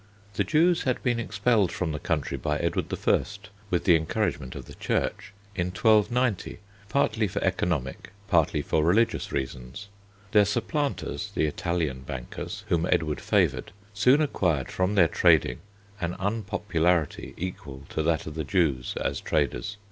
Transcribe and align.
The 0.33 0.43
Jews 0.43 0.81
had 0.81 1.03
been 1.03 1.19
expelled 1.19 1.71
from 1.71 1.91
the 1.91 1.99
country 1.99 2.35
by 2.35 2.57
Edward 2.57 2.91
I., 3.07 3.23
with 3.69 3.83
the 3.83 3.95
encouragement 3.95 4.55
of 4.55 4.65
the 4.65 4.73
Church, 4.73 5.31
in 5.55 5.67
1290, 5.67 6.57
partly 6.89 7.27
for 7.27 7.39
economic, 7.43 8.11
partly 8.27 8.63
for 8.63 8.83
religious 8.83 9.31
reasons. 9.31 9.89
Their 10.31 10.45
supplanters, 10.45 11.31
the 11.35 11.45
Italian 11.45 11.99
bankers, 12.01 12.63
whom 12.69 12.87
Edward 12.91 13.21
favoured, 13.21 13.71
soon 13.93 14.21
acquired 14.23 14.71
from 14.71 14.95
their 14.95 15.07
trading 15.07 15.59
an 15.99 16.15
unpopularity 16.17 17.35
equal 17.37 17.83
to 17.89 18.01
that 18.01 18.25
of 18.25 18.33
the 18.33 18.43
Jews 18.43 18.95
as 18.99 19.21
traders. 19.21 19.77